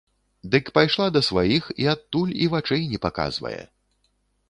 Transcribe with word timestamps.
Дык 0.55 0.71
пайшла 0.77 1.07
да 1.17 1.21
сваіх 1.29 1.69
і 1.83 1.89
адтуль 1.93 2.35
і 2.47 2.51
вачэй 2.57 2.83
не 2.95 2.99
паказвае. 3.09 3.57